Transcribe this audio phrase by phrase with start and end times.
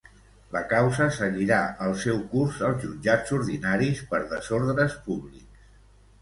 [0.53, 5.71] La causa seguirà el seu curs als jutjats ordinaris per desordres públics.